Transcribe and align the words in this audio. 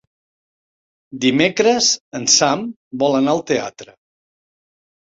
Dimecres 1.27 1.91
en 2.21 2.27
Sam 2.39 2.67
vol 3.05 3.21
anar 3.21 3.39
al 3.39 3.47
teatre. 3.55 3.97